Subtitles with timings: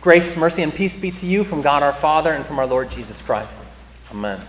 [0.00, 2.90] Grace, mercy, and peace be to you from God our Father and from our Lord
[2.90, 3.62] Jesus Christ.
[4.10, 4.40] Amen.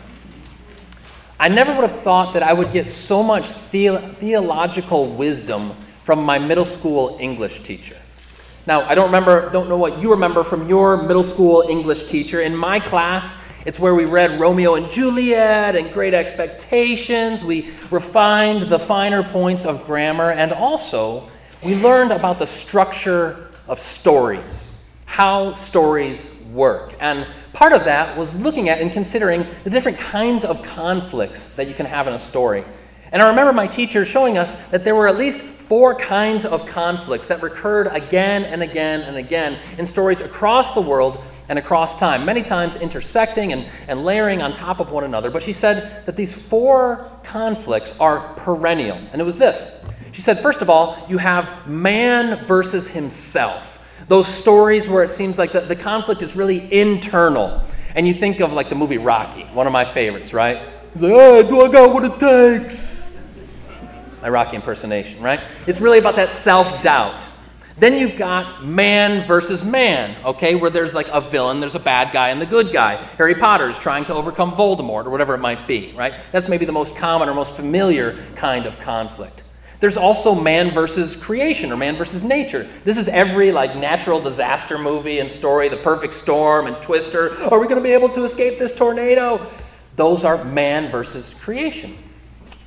[1.38, 6.24] I never would have thought that I would get so much the- theological wisdom from
[6.24, 7.98] my middle school English teacher.
[8.66, 12.40] Now, I don't remember, don't know what you remember from your middle school English teacher.
[12.40, 17.44] In my class, it's where we read Romeo and Juliet and Great Expectations.
[17.44, 21.28] We refined the finer points of grammar, and also
[21.62, 24.71] we learned about the structure of stories,
[25.12, 26.96] how stories work.
[27.02, 31.68] And part of that was looking at and considering the different kinds of conflicts that
[31.68, 32.64] you can have in a story.
[33.12, 36.66] And I remember my teacher showing us that there were at least four kinds of
[36.66, 41.98] conflicts that recurred again and again and again in stories across the world and across
[41.98, 45.30] time, many times intersecting and, and layering on top of one another.
[45.30, 48.98] But she said that these four conflicts are perennial.
[49.12, 53.80] And it was this she said, first of all, you have man versus himself.
[54.08, 57.64] Those stories where it seems like the, the conflict is really internal.
[57.96, 60.60] And you think of like the movie Rocky, one of my favorites, right?
[60.94, 63.10] He's like, hey, do I got what it takes?
[64.22, 65.42] My Rocky impersonation, right?
[65.68, 67.26] It's really about that self doubt.
[67.78, 72.14] Then you've got man versus man, okay, where there's like a villain, there's a bad
[72.14, 72.98] guy and the good guy.
[73.18, 76.14] Harry Potter is trying to overcome Voldemort or whatever it might be, right?
[76.32, 79.44] That's maybe the most common or most familiar kind of conflict.
[79.82, 82.70] There's also man versus creation or man versus nature.
[82.86, 87.34] This is every like natural disaster movie and story, the perfect storm and twister.
[87.52, 89.46] Are we going to be able to escape this tornado?
[89.96, 91.98] Those are man versus creation.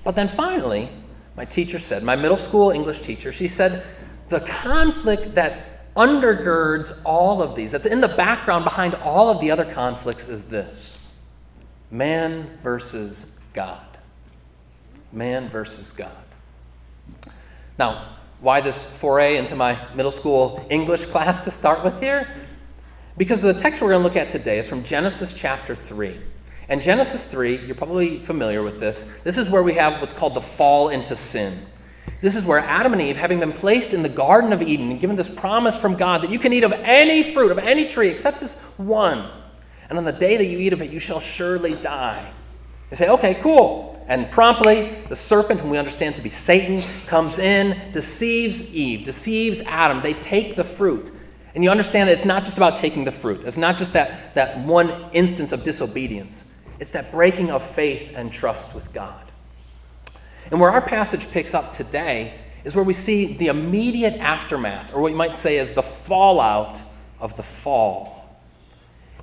[0.02, 0.90] But then finally,
[1.36, 3.86] my teacher said, my middle school English teacher, she said,
[4.28, 9.52] the conflict that undergirds all of these, that's in the background behind all of the
[9.52, 10.98] other conflicts, is this
[11.92, 13.86] man versus God.
[15.12, 16.10] Man versus God.
[17.78, 22.28] Now, why this foray into my middle school English class to start with here?
[23.16, 26.20] Because the text we're going to look at today is from Genesis chapter 3.
[26.68, 29.04] And Genesis 3, you're probably familiar with this.
[29.22, 31.66] This is where we have what's called the fall into sin.
[32.20, 35.00] This is where Adam and Eve, having been placed in the Garden of Eden and
[35.00, 38.08] given this promise from God that you can eat of any fruit, of any tree,
[38.08, 39.30] except this one,
[39.88, 42.32] and on the day that you eat of it, you shall surely die.
[42.90, 43.93] They say, okay, cool.
[44.06, 49.60] And promptly, the serpent, whom we understand to be Satan, comes in, deceives Eve, deceives
[49.62, 50.02] Adam.
[50.02, 51.10] They take the fruit.
[51.54, 54.34] And you understand that it's not just about taking the fruit, it's not just that,
[54.34, 56.44] that one instance of disobedience,
[56.80, 59.24] it's that breaking of faith and trust with God.
[60.50, 62.34] And where our passage picks up today
[62.64, 66.80] is where we see the immediate aftermath, or what you might say is the fallout
[67.20, 68.13] of the fall.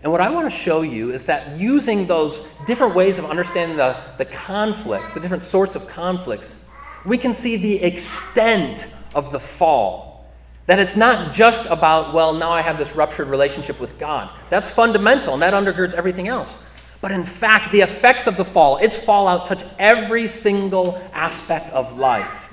[0.04, 3.78] And what I want to show you is that using those different ways of understanding
[3.78, 6.64] the, the conflicts, the different sorts of conflicts,
[7.06, 10.26] we can see the extent of the fall.
[10.66, 14.30] That it's not just about, well, now I have this ruptured relationship with God.
[14.50, 16.64] That's fundamental, and that undergirds everything else.
[17.02, 21.98] But in fact, the effects of the fall, its fallout, touch every single aspect of
[21.98, 22.51] life.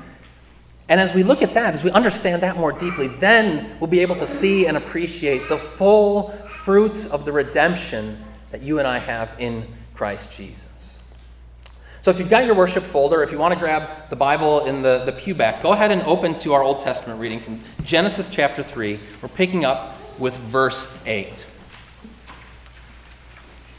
[0.89, 4.01] And as we look at that, as we understand that more deeply, then we'll be
[4.01, 8.99] able to see and appreciate the full fruits of the redemption that you and I
[8.99, 10.99] have in Christ Jesus.
[12.01, 14.81] So if you've got your worship folder, if you want to grab the Bible in
[14.81, 18.29] the, the pew back, go ahead and open to our Old Testament reading from Genesis
[18.29, 18.99] chapter 3.
[19.21, 21.45] We're picking up with verse 8.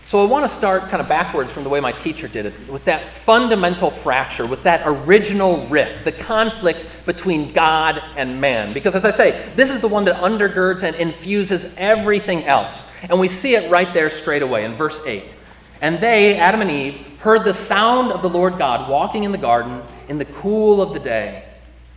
[0.09, 2.67] So I want to start kind of backwards from the way my teacher did it,
[2.67, 8.73] with that fundamental fracture, with that original rift, the conflict between God and man.
[8.73, 12.89] Because as I say, this is the one that undergirds and infuses everything else.
[13.03, 15.35] And we see it right there straight away in verse 8.
[15.79, 19.37] And they, Adam and Eve, heard the sound of the Lord God walking in the
[19.37, 21.47] garden in the cool of the day.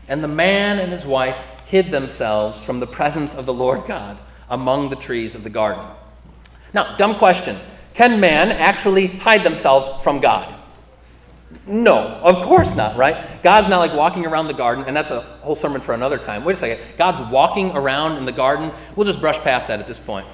[0.06, 4.18] And the man and his wife hid themselves from the presence of the Lord God
[4.50, 5.86] among the trees of the garden.
[6.74, 7.58] Now, dumb question.
[7.94, 10.54] Can man actually hide themselves from God?
[11.66, 13.42] No, of course not, right?
[13.42, 16.44] God's not like walking around the garden, and that's a whole sermon for another time.
[16.44, 16.84] Wait a second.
[16.96, 18.72] God's walking around in the garden.
[18.96, 20.26] We'll just brush past that at this point.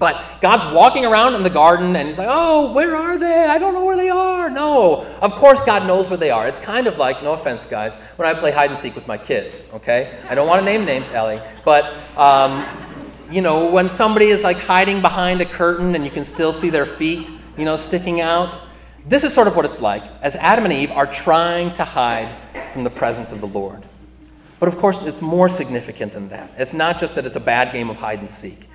[0.00, 3.44] But God's walking around in the garden and he's like, oh, where are they?
[3.44, 4.48] I don't know where they are.
[4.48, 5.04] No.
[5.20, 6.48] Of course, God knows where they are.
[6.48, 9.18] It's kind of like, no offense, guys, when I play hide and seek with my
[9.18, 10.18] kids, okay?
[10.26, 11.84] I don't want to name names, Ellie, but
[12.16, 12.89] um,
[13.30, 16.70] you know, when somebody is like hiding behind a curtain and you can still see
[16.70, 18.60] their feet, you know, sticking out.
[19.06, 22.34] This is sort of what it's like as Adam and Eve are trying to hide
[22.72, 23.84] from the presence of the Lord.
[24.58, 26.52] But of course, it's more significant than that.
[26.58, 28.68] It's not just that it's a bad game of hide and seek.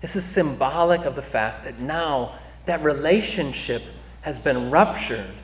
[0.00, 3.82] This is symbolic of the fact that now that relationship
[4.20, 5.34] has been ruptured,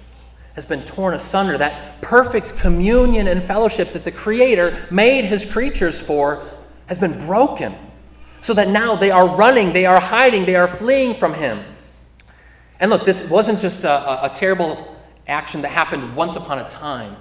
[0.54, 1.58] has been torn asunder.
[1.58, 6.44] That perfect communion and fellowship that the Creator made His creatures for
[6.86, 7.74] has been broken.
[8.40, 11.64] So that now they are running, they are hiding, they are fleeing from him.
[12.80, 14.96] And look, this wasn't just a, a, terrible
[15.26, 17.16] action that happened once upon a time,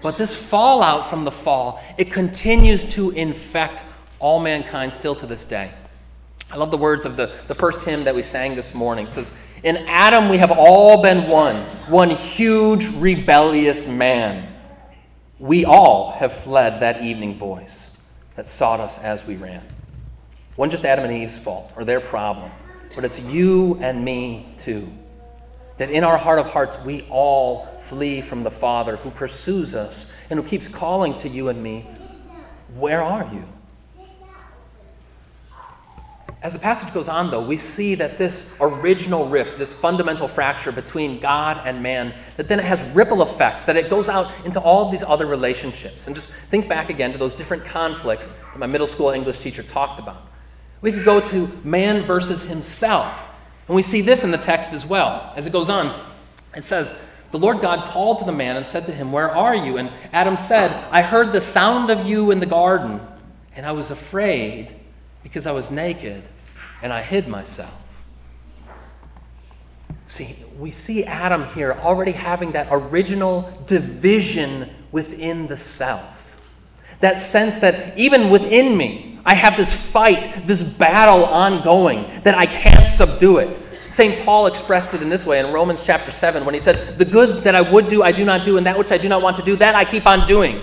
[0.00, 3.82] but this fallout from the fall, it continues to infect
[4.20, 5.72] all mankind still to this day.
[6.50, 9.06] I love the words of the, the first hymn that we sang this morning.
[9.06, 9.32] It says,
[9.64, 11.56] In Adam we have all been one,
[11.88, 14.54] one huge rebellious man.
[15.38, 17.96] We all have fled that evening voice
[18.36, 19.62] that sought us as we ran.
[20.56, 22.50] Wasn't just Adam and Eve's fault or their problem,
[22.94, 24.92] but it's you and me too.
[25.78, 30.10] That in our heart of hearts, we all flee from the Father who pursues us
[30.28, 31.86] and who keeps calling to you and me,
[32.74, 33.44] Where are you?
[36.42, 40.72] As the passage goes on, though, we see that this original rift, this fundamental fracture
[40.72, 44.60] between God and man, that then it has ripple effects, that it goes out into
[44.60, 46.08] all of these other relationships.
[46.08, 49.62] And just think back again to those different conflicts that my middle school English teacher
[49.62, 50.31] talked about.
[50.82, 53.30] We could go to man versus himself.
[53.68, 55.32] And we see this in the text as well.
[55.36, 56.12] As it goes on,
[56.54, 56.94] it says,
[57.30, 59.78] The Lord God called to the man and said to him, Where are you?
[59.78, 63.00] And Adam said, I heard the sound of you in the garden,
[63.56, 64.74] and I was afraid
[65.22, 66.24] because I was naked
[66.82, 67.78] and I hid myself.
[70.06, 76.11] See, we see Adam here already having that original division within the self.
[77.02, 82.46] That sense that even within me, I have this fight, this battle ongoing, that I
[82.46, 83.58] can't subdue it.
[83.90, 84.24] St.
[84.24, 87.42] Paul expressed it in this way in Romans chapter 7 when he said, The good
[87.42, 89.36] that I would do, I do not do, and that which I do not want
[89.36, 90.62] to do, that I keep on doing.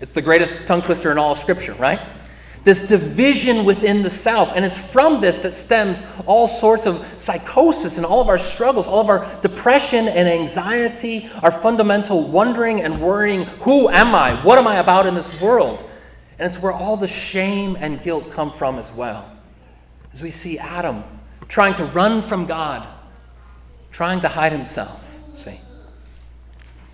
[0.00, 2.00] It's the greatest tongue twister in all of Scripture, right?
[2.64, 4.52] This division within the self.
[4.54, 8.86] And it's from this that stems all sorts of psychosis and all of our struggles,
[8.86, 14.42] all of our depression and anxiety, our fundamental wondering and worrying who am I?
[14.44, 15.84] What am I about in this world?
[16.38, 19.30] And it's where all the shame and guilt come from as well.
[20.12, 21.04] As we see Adam
[21.48, 22.86] trying to run from God,
[23.90, 25.18] trying to hide himself.
[25.34, 25.60] See,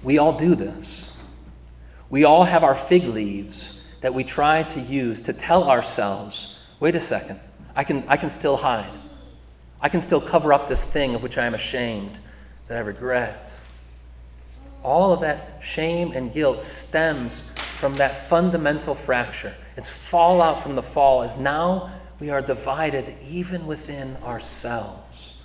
[0.02, 1.10] we all do this.
[2.08, 6.94] We all have our fig leaves that we try to use to tell ourselves wait
[6.94, 7.40] a second,
[7.74, 8.92] I can, I can still hide.
[9.80, 12.18] I can still cover up this thing of which I am ashamed,
[12.68, 13.54] that I regret.
[14.82, 17.44] All of that shame and guilt stems
[17.78, 19.54] from that fundamental fracture.
[19.74, 21.90] It's fallout from the fall, as now
[22.20, 25.36] we are divided even within ourselves.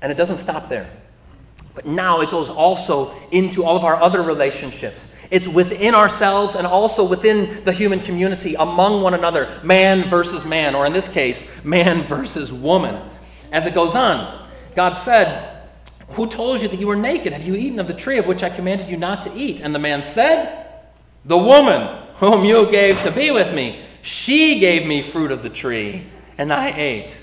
[0.00, 0.88] And it doesn't stop there.
[1.74, 5.14] But now it goes also into all of our other relationships.
[5.30, 10.74] It's within ourselves and also within the human community, among one another, man versus man,
[10.74, 13.00] or in this case, man versus woman.
[13.52, 15.66] As it goes on, God said,
[16.10, 17.32] Who told you that you were naked?
[17.32, 19.60] Have you eaten of the tree of which I commanded you not to eat?
[19.60, 20.66] And the man said,
[21.24, 25.50] The woman whom you gave to be with me, she gave me fruit of the
[25.50, 26.06] tree,
[26.38, 27.20] and I ate.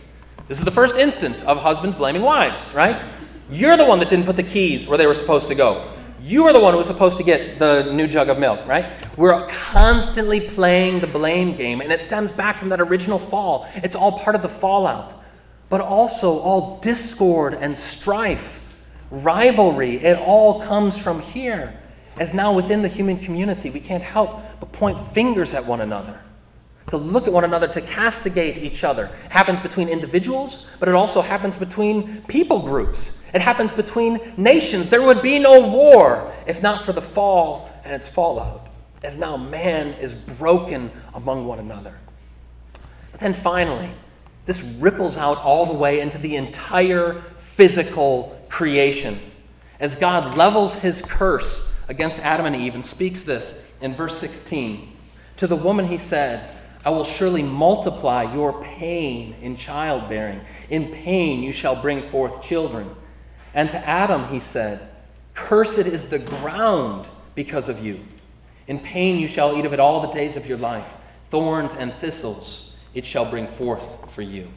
[0.48, 3.04] This is the first instance of husbands blaming wives, right?
[3.50, 5.97] You're the one that didn't put the keys where they were supposed to go.
[6.28, 8.92] You are the one who was supposed to get the new jug of milk, right?
[9.16, 13.66] We're constantly playing the blame game, and it stems back from that original fall.
[13.76, 15.24] It's all part of the fallout,
[15.70, 18.60] but also all discord and strife,
[19.10, 20.04] rivalry.
[20.04, 21.80] It all comes from here.
[22.20, 26.20] As now within the human community, we can't help but point fingers at one another
[26.90, 29.06] to look at one another, to castigate each other.
[29.26, 33.22] It happens between individuals, but it also happens between people groups.
[33.34, 34.88] It happens between nations.
[34.88, 38.68] There would be no war if not for the fall and its fallout,
[39.04, 41.98] as now man is broken among one another.
[43.12, 43.92] But then finally,
[44.46, 49.20] this ripples out all the way into the entire physical creation.
[49.80, 54.94] As God levels his curse against Adam and Eve and speaks this in verse 16
[55.38, 60.42] To the woman he said, I will surely multiply your pain in childbearing.
[60.70, 62.96] In pain you shall bring forth children.
[63.54, 64.90] And to Adam he said,
[65.34, 68.00] Cursed is the ground because of you.
[68.68, 70.98] In pain you shall eat of it all the days of your life.
[71.30, 74.48] Thorns and thistles it shall bring forth for you.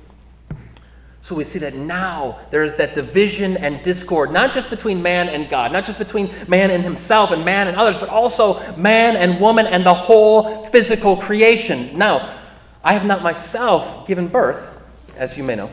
[1.22, 5.28] So we see that now there is that division and discord, not just between man
[5.28, 9.16] and God, not just between man and himself and man and others, but also man
[9.16, 11.96] and woman and the whole physical creation.
[11.96, 12.34] Now,
[12.82, 14.70] I have not myself given birth,
[15.16, 15.70] as you may know,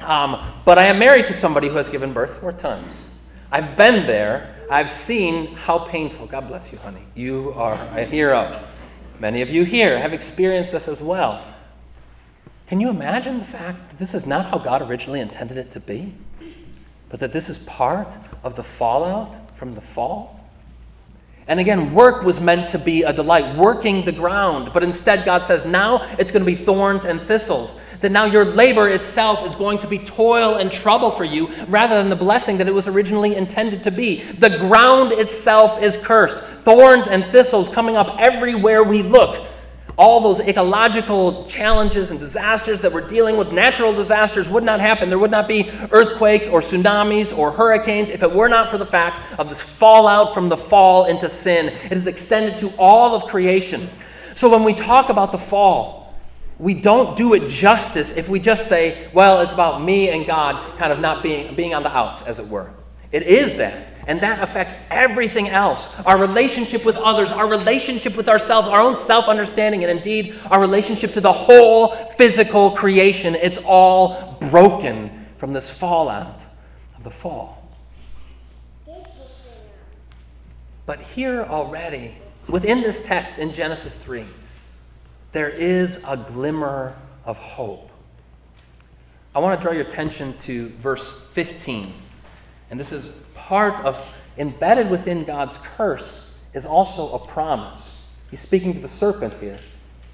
[0.00, 3.10] um, but I am married to somebody who has given birth four times.
[3.52, 4.56] I've been there.
[4.70, 6.26] I've seen how painful.
[6.26, 7.04] God bless you, honey.
[7.14, 8.64] You are a hero.
[9.18, 11.44] Many of you here have experienced this as well.
[12.70, 15.80] Can you imagine the fact that this is not how God originally intended it to
[15.80, 16.14] be?
[17.08, 20.38] But that this is part of the fallout from the fall?
[21.48, 24.70] And again, work was meant to be a delight, working the ground.
[24.72, 27.74] But instead, God says, now it's going to be thorns and thistles.
[28.02, 31.96] That now your labor itself is going to be toil and trouble for you rather
[31.96, 34.22] than the blessing that it was originally intended to be.
[34.22, 39.49] The ground itself is cursed, thorns and thistles coming up everywhere we look
[40.00, 45.10] all those ecological challenges and disasters that we're dealing with, natural disasters, would not happen.
[45.10, 48.86] There would not be earthquakes or tsunamis or hurricanes if it were not for the
[48.86, 51.66] fact of this fallout from the fall into sin.
[51.68, 53.90] It is extended to all of creation.
[54.36, 56.14] So when we talk about the fall,
[56.58, 60.78] we don't do it justice if we just say, well, it's about me and God
[60.78, 62.72] kind of not being, being on the outs, as it were.
[63.12, 63.92] It is that.
[64.10, 68.96] And that affects everything else our relationship with others, our relationship with ourselves, our own
[68.96, 73.36] self understanding, and indeed our relationship to the whole physical creation.
[73.36, 76.44] It's all broken from this fallout
[76.96, 77.70] of the fall.
[80.86, 82.16] But here already,
[82.48, 84.26] within this text in Genesis 3,
[85.30, 87.92] there is a glimmer of hope.
[89.36, 91.94] I want to draw your attention to verse 15.
[92.72, 93.16] And this is
[93.50, 98.00] part of, embedded within God's curse, is also a promise.
[98.30, 99.56] He's speaking to the serpent here.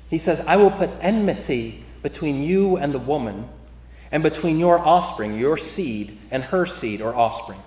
[0.09, 3.51] He says, I will put enmity between you and the woman,
[4.11, 7.63] and between your offspring, your seed, and her seed or offspring.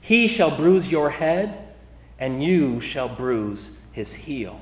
[0.00, 1.74] He shall bruise your head,
[2.16, 4.60] and you shall bruise his heel.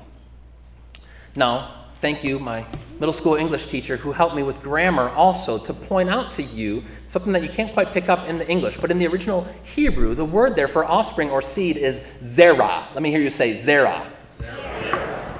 [1.35, 2.65] Now, thank you, my
[2.99, 6.83] middle school English teacher, who helped me with grammar also to point out to you
[7.07, 8.75] something that you can't quite pick up in the English.
[8.75, 12.89] But in the original Hebrew, the word there for offspring or seed is zerah.
[12.93, 14.05] Let me hear you say zerah.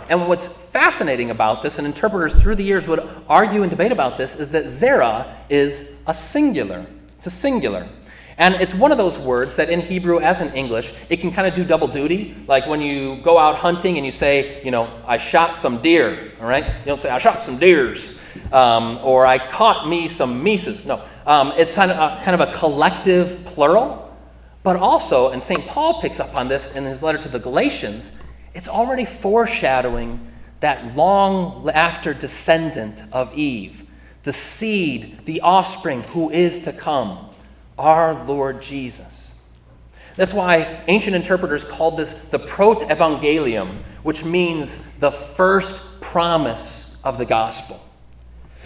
[0.08, 4.16] And what's fascinating about this, and interpreters through the years would argue and debate about
[4.16, 6.86] this, is that zerah is a singular.
[7.18, 7.90] It's a singular.
[8.38, 11.48] And it's one of those words that in Hebrew, as in English, it can kind
[11.48, 12.36] of do double duty.
[12.48, 16.32] Like when you go out hunting and you say, you know, I shot some deer,
[16.40, 16.66] all right?
[16.66, 18.20] You don't say, I shot some deers,
[18.52, 20.86] um, or I caught me some mises.
[20.86, 24.00] No, um, it's kind of, a, kind of a collective plural.
[24.64, 25.68] But also, and St.
[25.68, 28.14] Paul picks up on this in his letter to the Galatians,
[28.56, 33.86] it's already foreshadowing that long after descendant of Eve,
[34.24, 37.30] the seed, the offspring who is to come
[37.78, 39.36] our Lord Jesus.
[40.16, 47.26] That's why ancient interpreters called this the proto-evangelium, which means the first promise of the
[47.26, 47.80] gospel.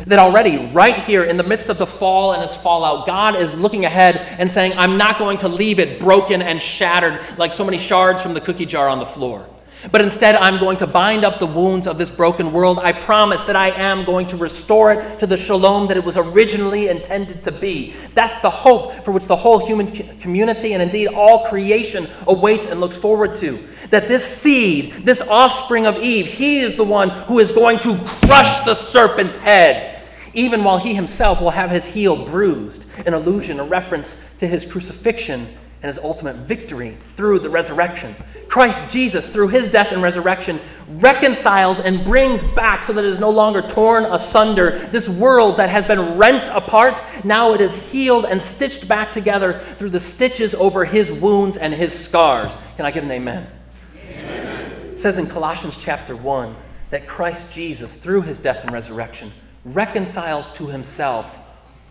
[0.06, 3.54] That already, right here in the midst of the fall and its fallout, God is
[3.54, 7.64] looking ahead and saying, I'm not going to leave it broken and shattered like so
[7.64, 9.48] many shards from the cookie jar on the floor.
[9.92, 12.80] But instead, I'm going to bind up the wounds of this broken world.
[12.80, 16.18] I promise that I am going to restore it to the shalom that it was
[16.18, 17.96] originally intended to be.
[18.16, 22.80] That's the hope for which the whole human community and indeed all creation awaits and
[22.80, 23.68] looks forward to.
[23.92, 27.96] That this seed, this offspring of Eve, he is the one who is going to
[28.26, 30.02] crush the serpent's head,
[30.34, 34.66] even while he himself will have his heel bruised, an allusion, a reference to his
[34.66, 35.48] crucifixion
[35.82, 38.16] and his ultimate victory through the resurrection.
[38.48, 43.20] Christ Jesus, through his death and resurrection, reconciles and brings back so that it is
[43.20, 44.80] no longer torn asunder.
[44.88, 49.60] This world that has been rent apart, now it is healed and stitched back together
[49.60, 52.54] through the stitches over his wounds and his scars.
[52.78, 53.48] Can I get an amen?
[53.96, 54.72] amen?
[54.92, 56.56] It says in Colossians chapter 1
[56.90, 59.32] that Christ Jesus, through his death and resurrection,
[59.66, 61.38] reconciles to himself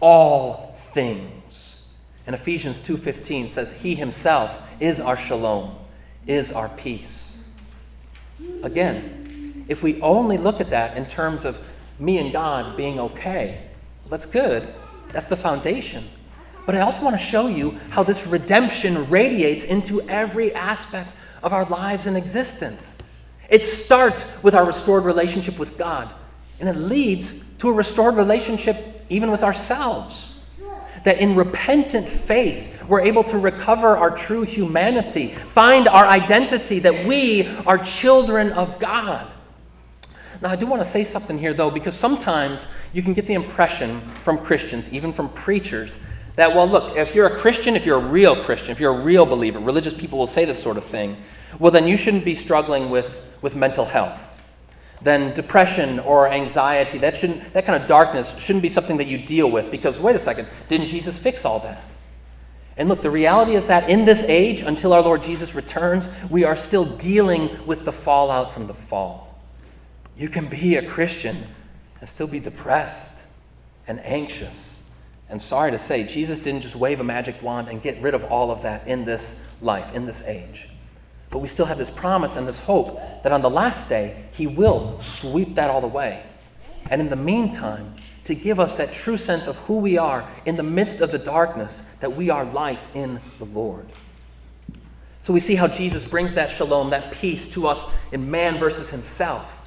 [0.01, 1.66] all things.
[2.27, 5.77] And Ephesians 2:15 says he himself is our shalom
[6.27, 7.39] is our peace.
[8.63, 11.59] Again, if we only look at that in terms of
[11.99, 13.61] me and God being okay,
[14.03, 14.69] well, that's good.
[15.13, 16.09] That's the foundation.
[16.67, 21.53] But I also want to show you how this redemption radiates into every aspect of
[21.53, 22.97] our lives and existence.
[23.49, 26.13] It starts with our restored relationship with God,
[26.59, 30.36] and it leads to a restored relationship even with ourselves
[31.07, 37.07] that in repentant faith, we're able to recover our true humanity, find our identity, that
[37.07, 39.33] we are children of God.
[40.43, 43.35] Now, I do want to say something here, though, because sometimes you can get the
[43.35, 46.01] impression from Christians, even from preachers,
[46.35, 49.05] that, well, look, if you're a Christian, if you're a real Christian, if you're a
[49.05, 51.17] real believer, religious people will say this sort of thing,
[51.61, 54.26] well, then you shouldn't be struggling with, with mental health
[55.03, 59.19] then depression or anxiety, that, shouldn't, that kind of darkness shouldn't be something that you
[59.19, 61.95] deal with because, wait a second, didn't Jesus fix all that?
[62.77, 66.45] And look, the reality is that in this age, until our Lord Jesus returns, we
[66.45, 69.39] are still dealing with the fallout from the fall.
[70.17, 71.45] You can be a Christian
[72.01, 73.15] and still be depressed
[73.87, 74.83] and anxious.
[75.29, 78.25] And sorry to say, Jesus didn't just wave a magic wand and get rid of
[78.25, 80.69] all of that in this life, in this age.
[81.37, 84.47] But we still have this promise and this hope that on the last day, He
[84.47, 86.23] will sweep that all away.
[86.89, 90.57] And in the meantime, to give us that true sense of who we are in
[90.57, 93.87] the midst of the darkness, that we are light in the Lord.
[95.21, 98.89] So we see how Jesus brings that shalom, that peace to us in man versus
[98.89, 99.61] himself,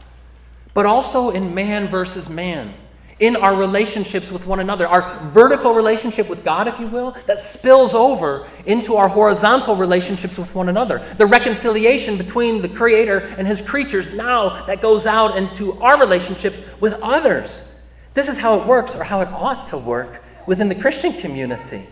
[0.74, 2.74] but also in man versus man
[3.20, 7.38] in our relationships with one another, our vertical relationship with God, if you will, that
[7.38, 11.00] spills over into our horizontal relationships with one another.
[11.18, 16.62] The reconciliation between the Creator and His creatures now that goes out into our relationships
[16.80, 17.76] with others.
[18.14, 21.88] This is how it works, or how it ought to work within the Christian community.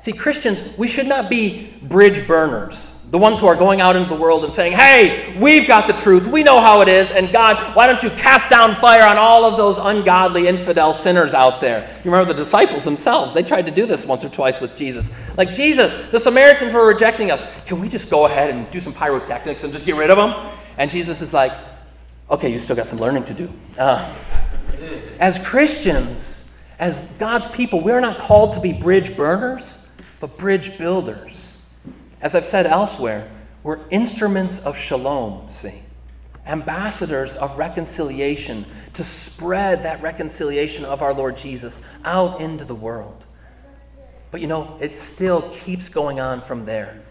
[0.00, 2.96] See, Christians, we should not be bridge burners.
[3.12, 5.92] The ones who are going out into the world and saying, hey, we've got the
[5.92, 6.26] truth.
[6.26, 7.10] We know how it is.
[7.10, 11.34] And God, why don't you cast down fire on all of those ungodly, infidel sinners
[11.34, 11.86] out there?
[12.02, 13.34] You remember the disciples themselves.
[13.34, 15.10] They tried to do this once or twice with Jesus.
[15.36, 17.46] Like, Jesus, the Samaritans were rejecting us.
[17.66, 20.50] Can we just go ahead and do some pyrotechnics and just get rid of them?
[20.78, 21.52] And Jesus is like,
[22.30, 23.52] okay, you still got some learning to do.
[23.76, 24.10] Uh,
[25.18, 29.86] as Christians, as God's people, we're not called to be bridge burners,
[30.18, 31.41] but bridge builders.
[32.22, 33.28] As I've said elsewhere,
[33.64, 35.82] we're instruments of shalom, see,
[36.46, 38.64] ambassadors of reconciliation
[38.94, 43.26] to spread that reconciliation of our Lord Jesus out into the world.
[44.30, 47.02] But you know, it still keeps going on from there.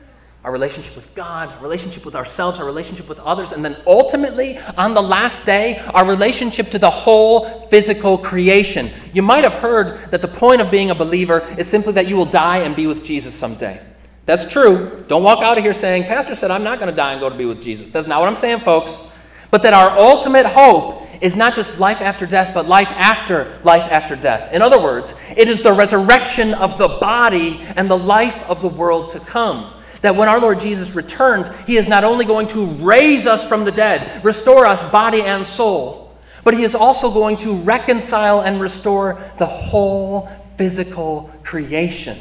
[0.45, 4.57] Our relationship with God, our relationship with ourselves, our relationship with others, and then ultimately,
[4.77, 8.89] on the last day, our relationship to the whole physical creation.
[9.13, 12.15] You might have heard that the point of being a believer is simply that you
[12.15, 13.81] will die and be with Jesus someday.
[14.25, 15.03] That's true.
[15.07, 17.29] Don't walk out of here saying, Pastor said I'm not going to die and go
[17.29, 17.91] to be with Jesus.
[17.91, 19.01] That's not what I'm saying, folks.
[19.49, 23.83] But that our ultimate hope is not just life after death, but life after life
[23.91, 24.53] after death.
[24.53, 28.69] In other words, it is the resurrection of the body and the life of the
[28.69, 29.73] world to come.
[30.01, 33.65] That when our Lord Jesus returns, he is not only going to raise us from
[33.65, 38.59] the dead, restore us body and soul, but he is also going to reconcile and
[38.59, 42.17] restore the whole physical creation.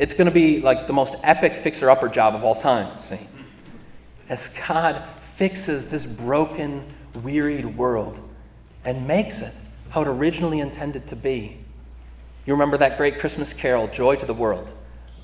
[0.00, 3.18] It's going to be like the most epic fixer upper job of all time, see?
[4.30, 6.86] As God fixes this broken,
[7.22, 8.18] wearied world
[8.82, 9.52] and makes it
[9.90, 11.58] how it originally intended to be.
[12.46, 14.72] You remember that great Christmas carol, Joy to the World?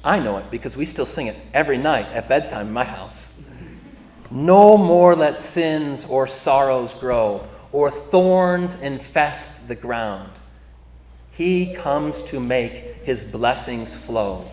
[0.04, 3.32] I know it because we still sing it every night at bedtime in my house.
[4.30, 10.32] No more let sins or sorrows grow, or thorns infest the ground.
[11.30, 14.50] He comes to make his blessings flow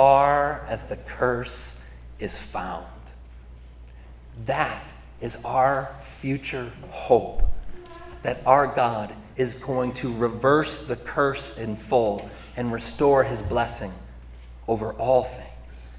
[0.00, 1.78] far as the curse
[2.18, 2.86] is found.
[4.46, 7.42] That is our future hope
[8.22, 13.92] that our God is going to reverse the curse in full and restore his blessing
[14.66, 15.90] over all things.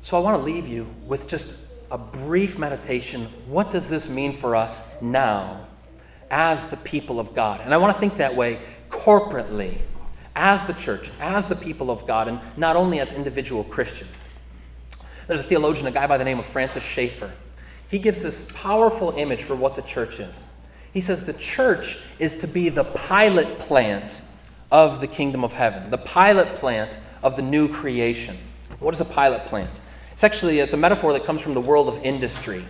[0.00, 1.54] So I want to leave you with just
[1.90, 3.26] a brief meditation.
[3.46, 5.66] What does this mean for us now
[6.30, 7.60] as the people of God?
[7.60, 9.82] And I want to think that way corporately
[10.38, 14.28] as the church, as the people of God, and not only as individual Christians.
[15.26, 17.32] There's a theologian, a guy by the name of Francis Schaeffer.
[17.90, 20.46] He gives this powerful image for what the church is.
[20.92, 24.20] He says the church is to be the pilot plant
[24.70, 28.38] of the kingdom of heaven, the pilot plant of the new creation.
[28.78, 29.80] What is a pilot plant?
[30.12, 32.64] It's actually it's a metaphor that comes from the world of industry.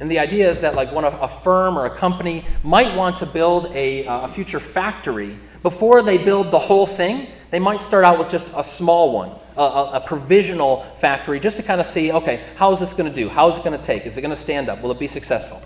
[0.00, 3.26] And the idea is that like a, a firm or a company might want to
[3.26, 8.18] build a, a future factory, before they build the whole thing, they might start out
[8.18, 12.12] with just a small one, a, a, a provisional factory, just to kind of see,
[12.12, 13.28] okay, how is this going to do?
[13.28, 14.04] How is it going to take?
[14.04, 14.82] Is it going to stand up?
[14.82, 15.62] Will it be successful?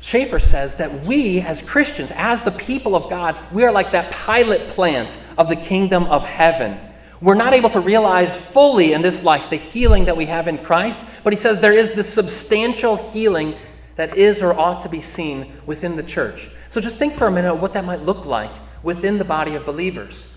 [0.00, 4.12] Schaeffer says that we, as Christians, as the people of God, we are like that
[4.12, 6.78] pilot plant of the kingdom of heaven.
[7.22, 10.58] We're not able to realize fully in this life the healing that we have in
[10.58, 13.54] Christ, but he says there is this substantial healing
[13.96, 16.50] that is or ought to be seen within the church.
[16.68, 18.52] So just think for a minute what that might look like
[18.84, 20.32] within the body of believers.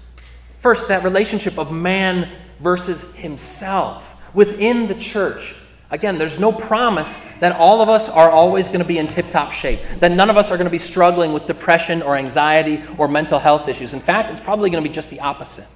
[0.57, 5.53] First, that relationship of man versus himself within the church.
[5.91, 9.29] Again, there's no promise that all of us are always going to be in tip
[9.29, 12.83] top shape, that none of us are going to be struggling with depression or anxiety
[12.97, 13.93] or mental health issues.
[13.93, 15.67] In fact, it's probably going to be just the opposite.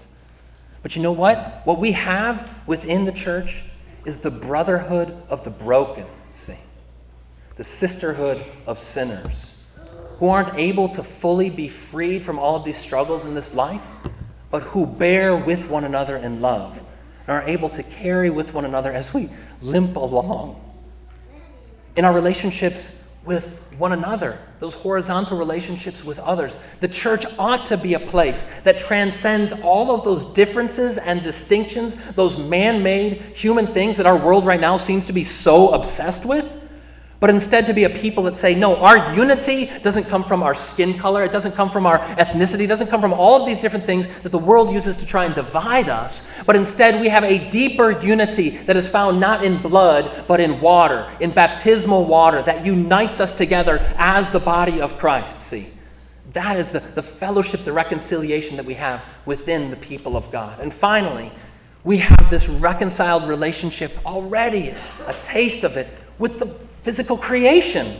[0.82, 1.62] But you know what?
[1.66, 3.62] What we have within the church
[4.06, 6.58] is the brotherhood of the broken, see,
[7.56, 9.51] the sisterhood of sinners
[10.22, 13.84] who aren't able to fully be freed from all of these struggles in this life,
[14.52, 16.78] but who bear with one another in love
[17.22, 19.32] and are able to carry with one another as we
[19.64, 20.62] limp along.
[21.96, 26.60] In our relationships with one another, those horizontal relationships with others.
[26.82, 31.96] The church ought to be a place that transcends all of those differences and distinctions,
[32.12, 36.26] those man made human things that our world right now seems to be so obsessed
[36.26, 36.61] with
[37.22, 40.56] but instead to be a people that say, no, our unity doesn't come from our
[40.56, 43.60] skin color, it doesn't come from our ethnicity, it doesn't come from all of these
[43.60, 47.24] different things that the world uses to try and divide us, but instead we have
[47.24, 52.42] a deeper unity that is found not in blood, but in water, in baptismal water
[52.42, 55.44] that unites us together as the body of Christ.
[55.44, 55.70] See?
[56.34, 60.60] That is the, the fellowship, the reconciliation that we have within the people of God.
[60.60, 61.32] And finally,
[61.84, 64.74] we have this reconciled relationship already,
[65.06, 66.48] a taste of it, with the
[66.82, 68.00] physical creation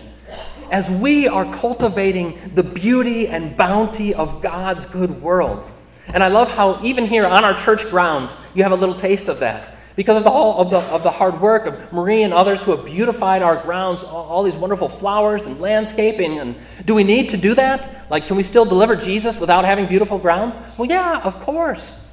[0.72, 5.68] as we are cultivating the beauty and bounty of God's good world.
[6.08, 9.28] And I love how even here on our church grounds, you have a little taste
[9.28, 9.76] of that.
[9.98, 12.72] Because of the, whole, of, the, of the hard work of Marie and others who
[12.76, 16.40] have beautified our grounds, all, all these wonderful flowers and landscaping.
[16.40, 18.10] And do we need to do that?
[18.10, 20.58] Like, can we still deliver Jesus without having beautiful grounds?
[20.78, 22.04] Well, yeah, of course.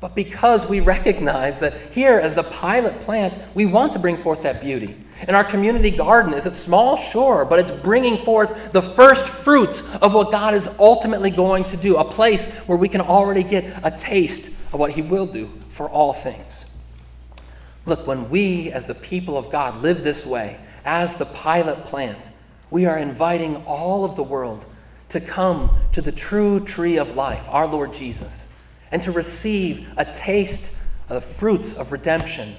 [0.00, 4.42] But because we recognize that here, as the pilot plant, we want to bring forth
[4.42, 4.96] that beauty.
[5.26, 6.96] And our community garden, is a small?
[6.96, 11.76] Sure, but it's bringing forth the first fruits of what God is ultimately going to
[11.76, 15.50] do, a place where we can already get a taste of what He will do
[15.68, 16.66] for all things.
[17.86, 22.30] Look, when we, as the people of God, live this way, as the pilot plant,
[22.70, 24.66] we are inviting all of the world
[25.10, 28.48] to come to the true tree of life, our Lord Jesus,
[28.90, 30.70] and to receive a taste
[31.08, 32.56] of the fruits of redemption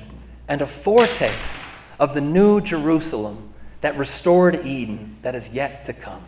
[0.48, 1.60] and a foretaste
[2.00, 6.26] of the new Jerusalem, that restored Eden that is yet to come.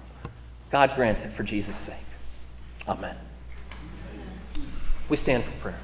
[0.70, 1.96] God grant it for Jesus' sake.
[2.88, 3.16] Amen.
[5.10, 5.80] We stand for prayer.